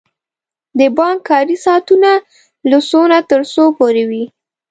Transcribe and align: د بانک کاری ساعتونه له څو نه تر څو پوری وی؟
د 0.79 0.81
بانک 0.97 1.19
کاری 1.29 1.57
ساعتونه 1.65 2.11
له 2.69 2.79
څو 2.89 3.01
نه 3.11 3.19
تر 3.29 3.41
څو 3.53 3.63
پوری 3.77 4.03
وی؟ 4.09 4.23